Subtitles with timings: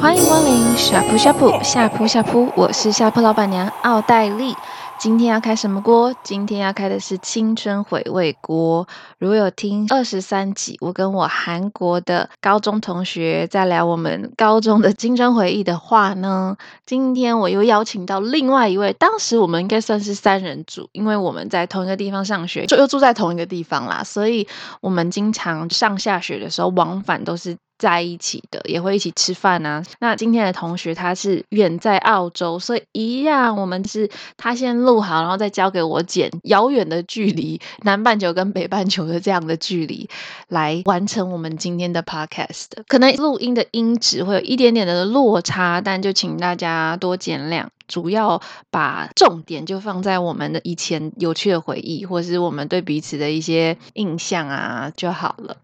[0.00, 4.56] 欢迎光临下铺下铺下铺下铺，我是下铺老板娘奥黛丽。
[5.02, 6.14] 今天要开什么锅？
[6.22, 8.86] 今天要开的是青春回味锅。
[9.18, 24.46] 如果有听二十三集，我跟我韩国的高中同学在聊我们高中的青春回忆的话呢，今天我又邀请到另外一位，当时我们应该算是三人组，因为我们在同一个地方上学，就又住在同一个地方啦，所以
[24.80, 27.56] 我们经常上下学的时候往返都是。
[27.82, 29.82] 在一起的也会一起吃饭啊。
[29.98, 40.08] 那今天的同学他是远在澳洲，所以一样，我们是他先录好，然后再交给我剪，遥远的距离，南半球跟北半球的这样的距离，
[40.46, 42.66] 来完成我们今天的 podcast。
[42.86, 47.66] 可能录音的音质会有一点点的落差，但就请大家多见谅。
[47.88, 55.56] 主要把重点就放在我们的以前有趣的回忆，或是我们对彼此的一些印象啊就好了。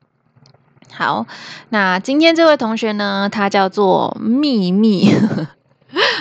[0.93, 1.27] 好，
[1.69, 5.15] 那今天这位同学呢，他叫做秘密，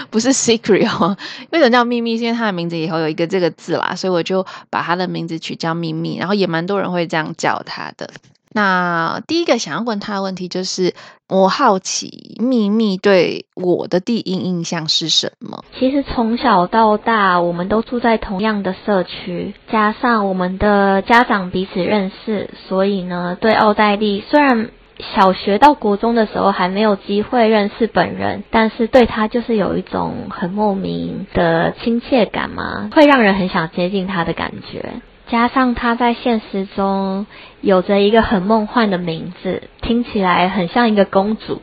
[0.09, 1.17] 不是 secret 哦。
[1.51, 2.17] 为什么叫秘密？
[2.17, 6.17] 是因为他的名字以后有一个这个字啦，所以我就把他的名字取叫秘密。
[6.17, 8.09] 然后也蛮多人会这样叫他的。
[8.57, 10.95] 那第一个想要问他的问题就是，
[11.29, 15.63] 我好奇秘密对我的第一印象是什么？
[15.77, 24.71] 其实从小到大，我们都住在同样的社区，加上我们的家长彼此认识，所以呢，对奥黛丽虽然
[25.13, 34.93] 小学到国中的时候还没有机会认识本人，但是对她就是有一种很莫名的亲切感嘛，会让人很想接近她的感觉。
[35.29, 37.25] 加上他在现实中
[37.61, 41.61] 有着一个很梦幻的名字，听起来很像一个公主。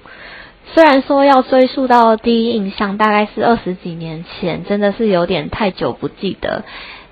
[0.75, 6.65] 虽然说要追溯到第一印象，大概是二十几年前，真的是有点太久不记得。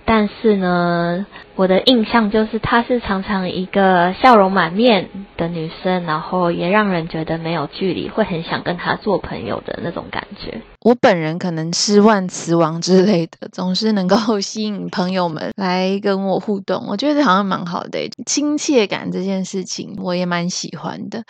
[0.05, 10.61] 但是呢，我的印象就是她是常常一个笑容满面的女生，然后也让人觉得没有距离，会很想跟她做朋友的那种感觉。
[10.81, 16.87] 我本人可能是万磁王之类的，总是能够吸引朋友们来跟我互动。
[16.89, 21.23] 我觉得好像蛮好的，亲切感这件事情我也蛮喜欢的。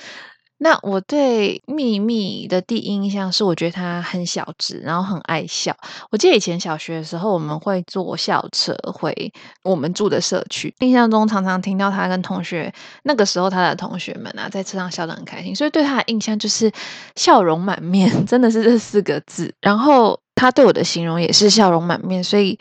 [0.62, 5.76] 那我对秘密的第一印象是，我觉得他很小只，然后很爱笑。
[6.08, 9.32] 我记得以前小学的时候，我们会坐校车回
[9.64, 12.72] 我们住的社区，印象中常常听到他跟同学，
[13.02, 16.70] 那个时候他的同学们啊，在车上笑得很开心，所以对他的印象就是
[17.16, 19.52] 笑容满面， 真的是这四个字。
[19.60, 22.56] 然后他对我的形容也是笑容满面，所以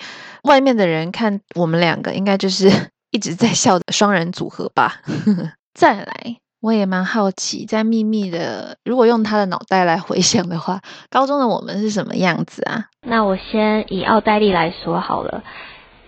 [0.45, 2.67] 外面的人看我们两个，应该就是
[3.11, 5.03] 一直在笑的双人组合吧。
[5.78, 6.41] 再来。
[6.61, 12.85] 我也蛮好奇，在秘密的，如果用他的脑袋来回想的话，高中的我们是什么样子啊？
[13.01, 15.44] 那我先以奥黛丽来说好了，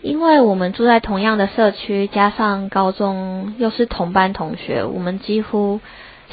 [0.02, 5.82] 因为我们住在同样的社区，加上高中又是同班同学，我们几乎。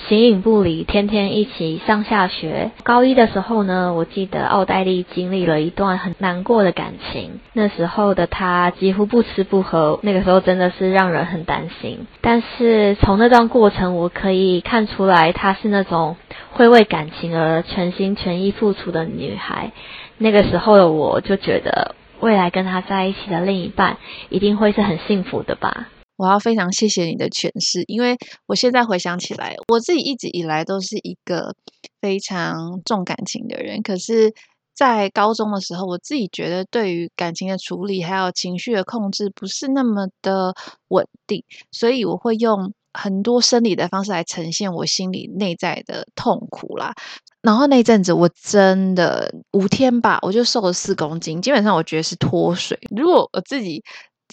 [0.08, 2.70] 形影不离，天天一起上下学。
[2.82, 7.38] 高一的时候呢，我记得奥黛丽经历了一段很难过的感情。
[7.52, 12.06] 那时候的她几乎不吃不喝，那个时候真的是让人很担心。
[12.20, 16.16] 但是从那段过程，我可以看出来，她是那种
[16.52, 19.70] 会为感情而全心全意付出的女孩。
[20.18, 25.88] 那个时候的我就觉得，未来跟她在一起的另一半一定会是很幸福的吧。
[26.20, 28.14] 我要非常谢谢你的诠释，因为
[28.44, 31.56] 我现在回想起来，我自己一直以来都是一个
[32.02, 33.80] 非常重感情的人。
[33.82, 34.30] 可是，
[34.74, 40.54] 在高中的时候，我自己觉得对于感情的处理还有情绪的控制不是那么的
[40.88, 41.42] 稳定，
[41.72, 46.92] 所以我会用很多生理的方式来呈现我心里内在的痛苦啦。
[47.40, 52.78] 然后那阵子我真的五天吧，我就瘦了四公斤，基本上我觉得是脱水。
[52.94, 53.82] 如果我自己。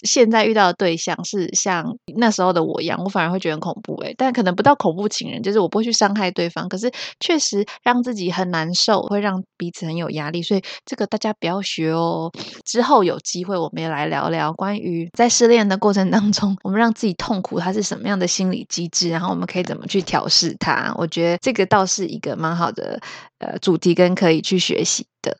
[0.02, 1.84] 现在遇到的对象是像
[2.16, 12.30] 那时候的我一样，我反而会觉得很恐怖诶，但可能不到恐怖情人，就是我不会去伤害对方，可是确实让自己很难受，会让彼此很有压力，所以这个大家不要学哦。
[12.64, 20.92] 之后有机会我们也来聊聊关于在失恋的过程当中，我们让自己痛苦，它是什么样的心理机制，然后我们可以怎么去调试它。
[20.96, 23.00] 我觉得这个倒是一个蛮好的
[23.38, 25.38] 呃主题跟可以去学习的。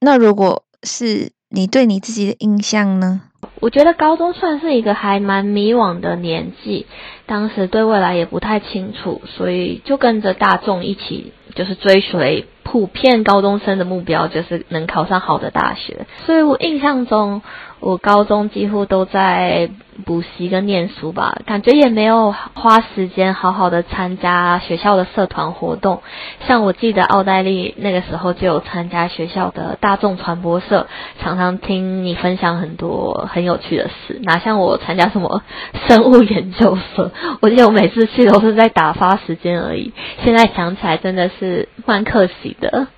[0.00, 3.22] 那如果是你对你自己的印象呢？
[3.60, 6.86] 我觉得高中算是一个还蛮迷惘的年纪，
[7.26, 16.06] 当时对未来也不太清楚，所以就跟着大众一起，就是追随普遍高中生的目标，就是能考上好的大学。
[16.26, 17.42] 所以我印象中，
[17.80, 19.70] 我高中几乎都在
[20.04, 26.02] 补习跟念书吧，感觉也没有花时间好好的参加学校的社团活动。
[26.46, 30.86] 像我记得奥黛丽那个时候就有参加学校的大众传播社，
[31.20, 34.20] 常常听你分享很多很有趣的事。
[34.22, 35.42] 哪像我参加什么
[35.88, 37.10] 生物研究社，
[37.40, 39.92] 我记得我每次去都是在打发时间而已。
[40.24, 42.88] 现在想起来真的是蛮可惜的。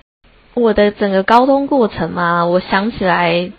[0.55, 3.51] 我的整个高中过程嘛，我想起来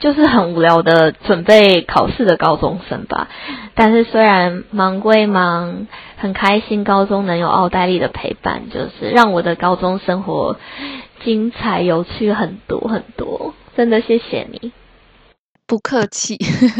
[0.00, 3.28] 就是很无聊的准备考试的高中生吧。
[3.74, 10.56] 但是虽然忙归忙，很开心高中能有奥黛丽的陪伴，就是让我的高中生活
[11.24, 13.52] 精彩有趣很多很多。
[13.76, 14.72] 真的谢谢你，
[15.66, 16.36] 不客气。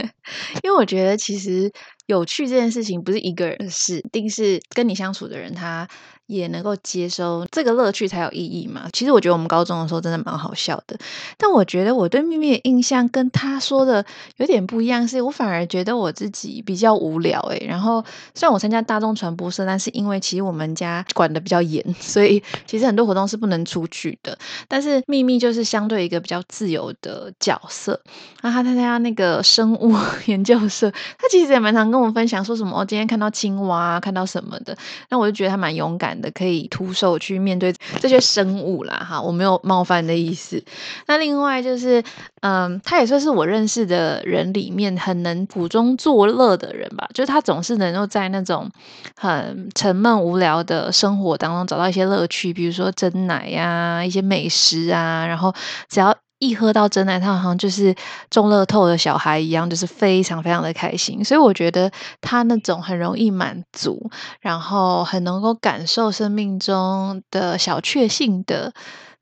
[0.62, 1.72] 因为我觉得其实
[2.06, 5.88] 有趣这件事情不是一个人的事，定是跟你相处的人他。
[6.26, 8.88] 也能够接收这个乐趣才有意义嘛。
[8.92, 10.96] 其实我觉得我们高中的时候真的蛮好笑的，
[11.36, 14.04] 但我觉得我对秘密的印象跟他说的
[14.36, 17.64] 有点不一样，是我反而觉得我自己比较无聊诶。
[17.68, 24.36] 然后虽然我参加大众传播社，但是因为其实我们家管得比较严， 所以其实很多活动是不能出去的。
[24.68, 28.00] 但是秘密就是相对一个比较自由的角色。
[28.42, 29.94] 那他参加那个生物
[30.26, 34.76] 研究社，他其实也蛮常跟我分享说什么哦，今天看到青蛙，看到什么的。
[35.08, 40.62] 那我就觉得他蛮勇敢的，可以徒手去面对这些生物啦，哈，我没有冒犯的意思。
[41.06, 42.02] 那另外就是，
[42.40, 48.70] 嗯，他也算是我认识的人里面很能苦中作乐的人吧，就是他总是能够在那种
[49.16, 55.54] 很沉闷无聊的生活当中找到一些乐趣，比如说蒸奶呀、一些美食啊，然后
[55.88, 56.16] 只要。
[56.38, 57.94] 一喝到真奶，他好像就是
[58.30, 61.24] 中乐透的小孩一样，就是非常非常的开心。
[61.24, 61.90] 所以我觉得
[62.20, 64.10] 他那种很容易满足，
[64.40, 68.72] 然后很能够感受生命中的小确幸的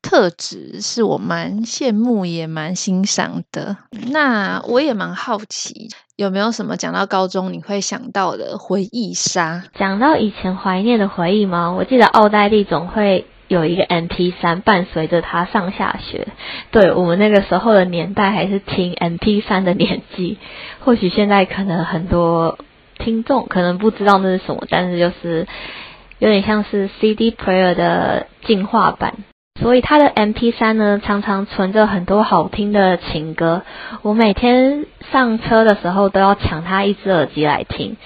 [0.02, 3.76] 特质，是我蛮羡慕也蛮欣赏的。
[4.08, 9.62] 那我也蛮好奇，有没有什么讲到高中你会想到的回忆杀？
[9.78, 11.72] 讲到以前怀念的回忆吗？
[11.72, 13.24] 我记得奥黛丽总会。
[13.54, 16.28] 有一个 MP3 伴随着他上下学，
[16.70, 20.38] 对，我们那个时候的年代还是听 MP3 的年纪，
[20.80, 22.58] 或许现在可能很多
[22.98, 25.46] 听众可能不知道那是什么，但是就是
[26.18, 29.14] 有点像是 CD player 的进化版，
[29.60, 33.62] 所以他的 MP3 呢，常常存着很多好听的情歌，
[34.02, 37.96] 我每天上车的时候都要抢他一只耳机来听。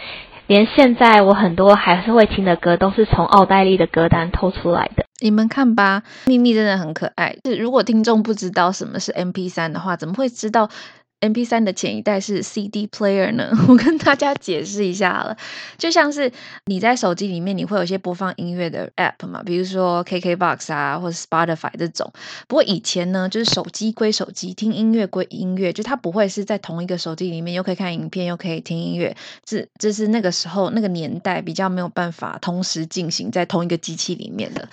[0.48, 5.04] 连现在我很多还是会听的歌，都是从奥黛丽的歌单偷出来的。
[5.20, 7.36] 你们看吧，秘密真的很可爱。
[7.44, 10.70] 是如果听众不知道什么是 MP 三的话，怎么会知道
[11.20, 15.36] ？MP3 的前一代是 CD player 呢， 我跟大家解释一下了，
[15.76, 16.30] 就像是
[16.66, 22.12] 你在手机里面，你会有一些播放音乐的 app 嘛，比如说 KKBOX 啊，或者 Spotify 这种。
[22.46, 34.68] 不过以前呢，就是手机归手机，听音乐归音乐，就它不会是在同一个手机里面又可以看影片又可以听音乐，这这是那个时候那个年代比较没有办法同时进行在同一个机器里面的。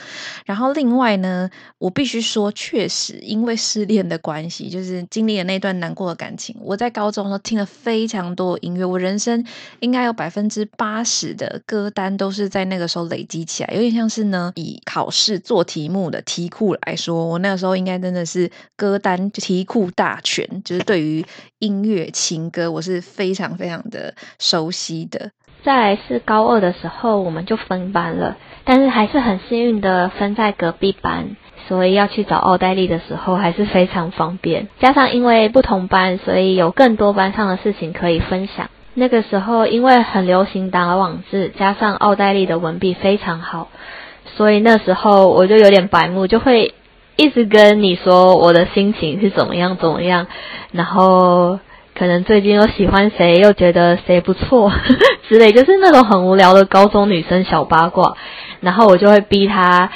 [0.45, 1.49] 然后另外呢，
[1.79, 6.34] 我必须说，确实因为失恋的关系，就是经历了那段难过的感。
[6.61, 9.45] 我在高中的时候听了非常多音乐，我人生
[9.79, 21.25] 应该有百分之八十的歌单都是在那个时候累积起来，有点像是呢，以考试做题目的题库来说，我那个时候应该真的是歌单题库大全，就是对于
[21.59, 25.31] 音乐情歌我是非常非常的熟悉的。
[25.63, 31.35] 再来是高二的时候，我们就分班了，但是还是很幸运的分在隔壁班。
[31.67, 38.69] 所以要去找奥黛丽的时候还是非常方便，加上因为不同班，所以有更多班上的事情可以分享。
[38.93, 43.69] 那个时候因为很流行打网字，加上奥黛丽的文笔非常好，
[44.37, 46.73] 所以那时候我就有点白目，就会
[47.15, 50.27] 一直跟你说我的心情是怎么样怎么样，
[50.71, 51.59] 然后
[51.97, 54.71] 可能最近又喜欢谁，又觉得谁不错
[55.27, 58.15] 之类，就是那种很无聊的高中女生小八卦，
[58.61, 59.89] 然后我就会逼她。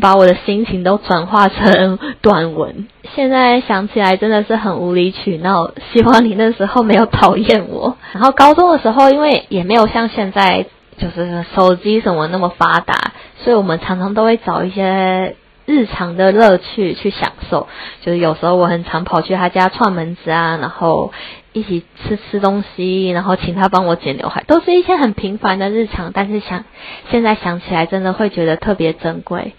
[0.00, 5.70] 把我的心情都转化成短文，现在想起来真的是很无理取闹。
[5.92, 7.96] 希望你那时候没有讨厌我。
[8.12, 10.66] 然后高中的时候，因为也没有像现在
[10.98, 17.68] 就是手机什么那么发达，所以我们常常都会找一些日常的乐趣去享受。
[18.02, 21.12] 就是有时候我很常跑去他家串门子啊，然后
[21.52, 26.10] 一起吃吃东西，然后请他帮我剪刘海，都是一些很平凡的日常。
[26.12, 26.64] 但是想
[27.10, 29.54] 现在想起来，真的会觉得特别珍贵。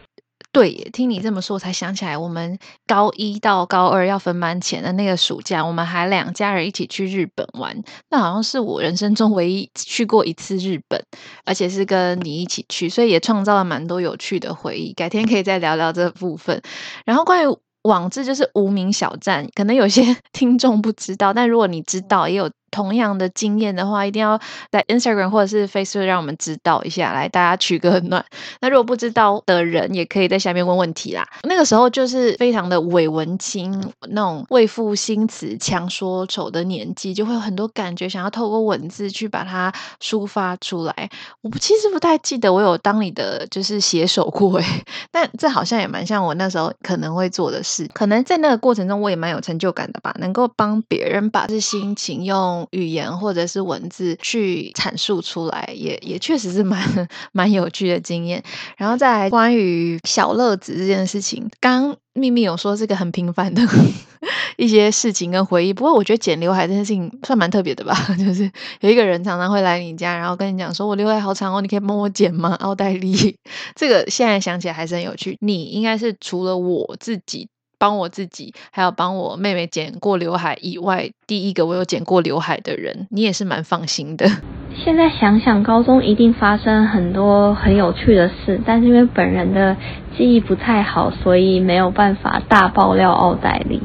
[0.56, 2.58] 对，听你这么说，我才想起来，我们
[2.88, 7.76] 高一到高二要分班前的那个暑假，我们还两家人一起去日本玩。
[8.10, 11.04] 那好像是我人生中唯一去过一次日本，
[11.44, 14.94] 而且是跟你一起去，所以也创造了蛮多有趣的回忆。
[14.94, 16.62] 改天可以再聊聊这部分。
[17.04, 22.50] 然后关于网志就是无名小站，可能有些 听众不知道，但如果你知道，也有。
[22.75, 24.38] 同样的经验的话，一定要
[24.70, 28.25] 在 Instagram 或者是 Facebook 让我们知道一下，来大家取个暖。
[28.60, 31.25] 那如果不知道的人，也可以在下面问问题啦。
[31.44, 33.72] 那个时候就是非常的伪文青，
[34.10, 41.10] 那种为赋新词强说愁的年纪，就会有很多感觉想要透过文字去把它抒发出来。
[41.44, 44.65] 我其实不太记得我有当你的就是写手过诶，
[45.12, 47.89] 但这好像也蛮像我那时候可能会做的事。
[47.94, 52.65] 可能在那个过程中，我也蛮有成就感的吧，能够帮别人把这心情用。
[52.72, 58.44] 语言或者是文字去阐述出来，也也确实是蛮蛮有趣的经验。
[58.78, 63.62] 然后再来关于小乐子这件事情，刚刚秘密有说这个很平凡的
[64.58, 65.74] 一些事情跟回忆。
[65.74, 68.50] 不过我觉得剪刘海这件事情算蛮特别的吧， 就是
[68.82, 73.38] 有一个人常常会来你家，然后跟你讲说：“我刘海好长哦，你可以帮我剪吗？”奥黛丽，
[73.76, 75.38] 这个现在想起来还是很有趣。
[75.42, 77.50] 你应该是除了我自己。
[77.77, 84.25] 帮我自己，还有帮我妹妹剪过刘海以外，第一个我有剪过刘海的人，你也是蛮放心的。
[84.84, 89.77] 现在想想，高中一定发生很多很有趣的事，但是因为本人的
[90.17, 93.82] 记忆不太好，所以没有办法大爆料奥黛丽。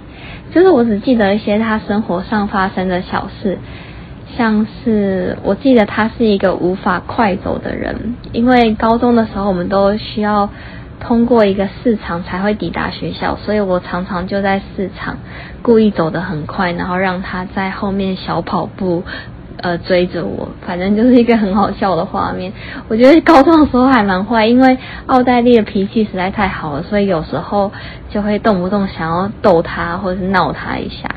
[0.53, 3.57] 就是我只记得一些她生活上发生的小事，
[4.37, 10.51] 像是我记得她是一个无法快走的人，因为高中的时候我们都需要。
[11.01, 15.17] 通过一个市场才会抵达学校，所以我常常就在市场
[15.63, 19.03] 故意走得很快，然后让他在后面小跑步，
[19.57, 20.49] 呃，追着我。
[20.67, 22.53] 反正就是一个很好笑的画面。
[22.87, 27.73] 我觉得高中的时候还蛮坏，因为奥黛丽的脾气实在太好了，所以有时候
[28.11, 31.09] 就会动不动想要逗他或者是闹他一下。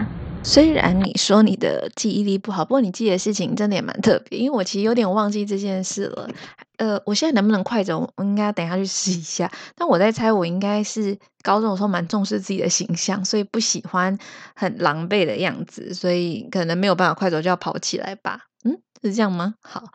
[0.46, 4.38] 虽然你说你的记忆力不好，不过你记得事情真的也蛮特别。
[4.40, 6.28] 因为我其实有点忘记这件事了。
[6.78, 8.12] 呃，我现在能不能快走？
[8.16, 9.52] 我应该等一下去试一下。
[9.76, 14.18] 但我在猜，我应该是高中的时候蛮重视自己的形象，所以不喜欢
[14.56, 18.42] 很狼狈的样子，所以可能没有办法快走就要跑起来吧。
[18.66, 19.56] 嗯，是这样吗？
[19.62, 19.86] 好，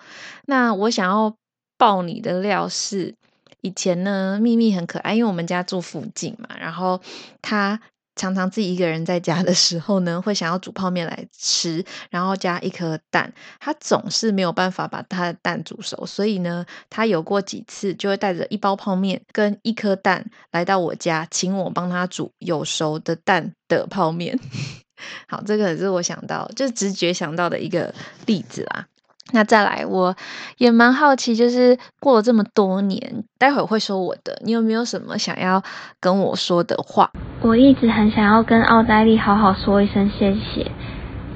[0.46, 1.36] 那我想要
[1.76, 3.14] 爆你的料是，
[3.60, 7.00] 以前呢，秘密很可爱，因为我们家住附近嘛，然后
[7.42, 7.80] 他。
[8.18, 13.32] 常常自己一个人在家的时候呢，会想要煮泡面来吃，然后加一颗蛋。
[13.60, 24.38] 他总是没有办法把他的蛋煮熟，所以呢，他有过几次就会带着一包泡面跟一颗蛋来到我家，请我帮他煮有熟的蛋的泡面。
[25.28, 27.94] 好，这个是我想到，就直觉想到的一个
[28.26, 28.88] 例子啦。
[29.32, 30.16] 那再来，我
[30.56, 35.62] 也蛮好奇，就是过了这么多年，待会儿会说我的，你有没有什么想要
[36.00, 37.10] 跟我说的话？
[37.42, 40.70] 我一直很想要跟奥黛丽好好说一声谢谢，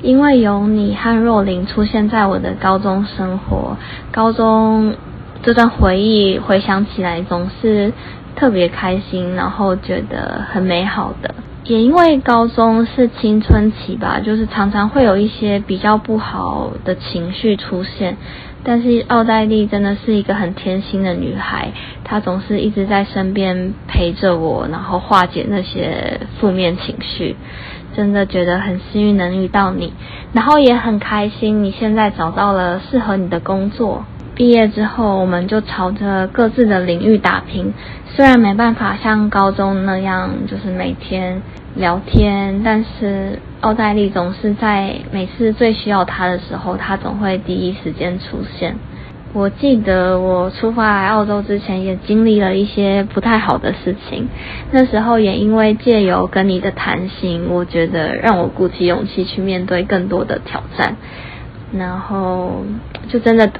[0.00, 3.76] 因为有你和若琳出现在我的高中生活，
[4.10, 4.96] 高中
[5.42, 7.92] 这段回忆回想起来总是
[8.34, 11.34] 特别开心，然后觉得很美好的。
[11.64, 18.16] 也因为高中是青春期吧，就是常常会有一些比较不好的情绪出现。
[18.64, 21.72] 但是奥黛丽真的是一个很贴心的女孩，
[22.04, 27.36] 她总是一直在身边陪着我，然后化解那些负面情绪。
[27.94, 29.92] 真的觉得很幸运能遇到你，
[30.32, 34.04] 然后也很开心你现在找到了适合你的工作。
[34.34, 37.74] 毕业之后，我们就朝着各自的领域打拼。
[38.14, 41.42] 虽然没办法像高中那样，就是每天
[41.74, 48.74] 聊天，但是奥黛丽总是在每次最需要他的时候，他总会第一时间出现。
[49.34, 54.28] 我记得我出发来澳洲之前，也经历了一些不太好的事情。
[54.70, 60.96] 那时候也因为借由跟你的谈心，我觉得让我鼓起勇气去面对更多的挑战，
[61.74, 62.64] 然后
[63.08, 63.50] 就真的。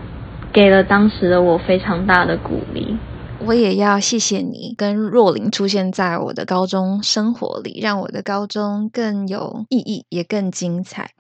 [0.53, 2.97] 给了当时的我非常大的鼓励。
[3.45, 11.11] 我也要谢谢你跟若琳出现在我的高中生活里，让我的高中更有意义，也更精彩。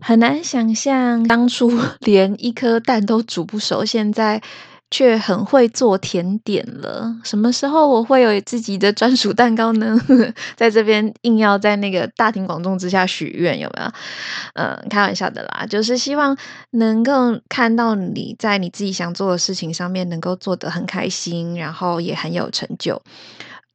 [0.00, 4.42] 很难想象当初 连一颗蛋都煮不熟，现在。
[4.94, 7.12] 却很会做甜点了。
[7.24, 10.00] 什么时候我会有自己的专属蛋糕呢？
[10.54, 13.90] 在这边硬要在那个大庭广众之下许愿，有没有？
[14.52, 16.36] 嗯，开玩笑的啦，就是希望
[16.70, 23.02] 能够看到你在你自己想做的事情上面能够做得很开心，然后也很有成就。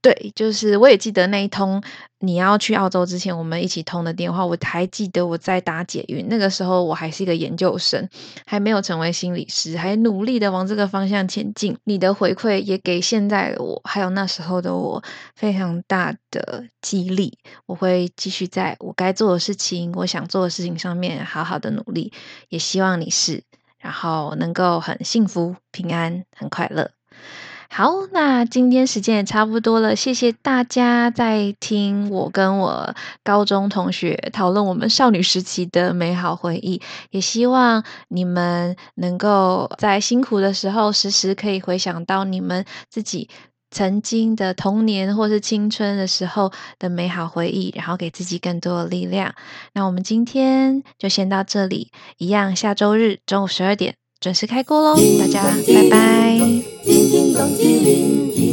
[0.02, 1.84] 对，就是我也记得那一通
[2.20, 4.46] 你要去澳洲之前，我们一起通的电话。
[4.46, 8.08] 我还记得我在打解运，那个时候我还是一个研究生，
[8.46, 11.78] 还没有成为心理师，还努力的往这个方向前进。
[11.84, 15.04] 你的回馈也给现在的我，还有那时候的我
[15.36, 17.38] 非常大的激励。
[17.66, 22.14] 我会继续在我该做的事情、我想做的事情上面好好的努力，
[22.48, 23.44] 也希望你是，
[23.78, 26.92] 然后能够很幸福、平安、很快乐。
[27.72, 43.30] 好，那今天时间也差不多了，谢谢大家在听我跟我高中同学讨论我们少女时期的美好回忆，也希望你们能够在辛苦的时候，时时可以回想到你们自己
[43.70, 49.36] 曾经的童年或是青春的时候的美好回忆，然后给自己更多的力量。
[49.74, 56.38] 那我们今天就先到这里，一样下周日中午十二点准时开锅喽，大家拜拜。
[56.84, 58.49] 叮叮